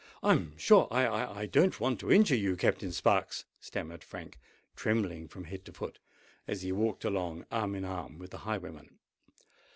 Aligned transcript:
"I'm 0.23 0.57
sure 0.57 0.87
I—I 0.89 1.45
don't 1.45 1.79
want 1.79 1.99
to 1.99 2.11
injure 2.11 2.33
you, 2.35 2.55
Captain 2.55 2.91
Sparks," 2.91 3.45
stammered 3.59 4.03
Frank, 4.03 4.39
trembling 4.75 5.27
from 5.27 5.43
head 5.43 5.63
to 5.65 5.71
foot 5.71 5.99
as 6.47 6.63
he 6.63 6.71
walked 6.71 7.05
along, 7.05 7.45
arm 7.51 7.75
in 7.75 7.85
arm 7.85 8.17
with 8.17 8.31
the 8.31 8.39
highwayman. 8.39 8.97